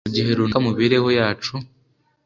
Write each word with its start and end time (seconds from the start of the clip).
mu 0.07 0.11
gihe 0.15 0.29
runaka 0.37 0.57
mu 0.63 0.69
mibereho 0.73 1.09
yacu 1.19 1.53